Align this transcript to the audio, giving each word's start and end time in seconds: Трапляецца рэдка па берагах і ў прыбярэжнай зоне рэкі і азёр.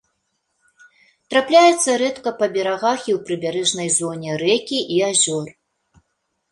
Трапляецца 1.33 1.89
рэдка 2.03 2.29
па 2.39 2.49
берагах 2.57 2.99
і 3.09 3.11
ў 3.17 3.21
прыбярэжнай 3.29 3.89
зоне 4.01 4.31
рэкі 4.45 4.83
і 4.97 5.01
азёр. 5.11 5.47